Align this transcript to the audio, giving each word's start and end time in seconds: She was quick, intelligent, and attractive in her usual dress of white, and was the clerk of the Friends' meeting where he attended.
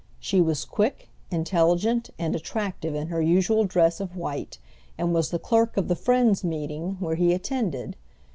She 0.19 0.41
was 0.41 0.65
quick, 0.65 1.09
intelligent, 1.29 2.09
and 2.17 2.35
attractive 2.35 2.95
in 2.95 3.09
her 3.09 3.21
usual 3.21 3.65
dress 3.65 3.99
of 3.99 4.15
white, 4.15 4.57
and 4.97 5.13
was 5.13 5.29
the 5.29 5.37
clerk 5.37 5.77
of 5.77 5.89
the 5.89 5.95
Friends' 5.95 6.43
meeting 6.43 6.97
where 6.99 7.13
he 7.13 7.33
attended. 7.35 7.95